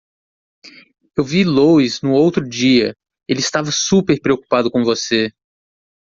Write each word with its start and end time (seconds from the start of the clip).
Eu 1.15 1.23
vi 1.23 1.43
Louis 1.43 2.01
no 2.01 2.13
outro 2.13 2.43
dia? 2.49 2.95
ele 3.29 3.39
estava 3.39 3.69
super 3.71 4.19
preocupado 4.19 4.71
com 4.71 4.83
você. 4.83 5.31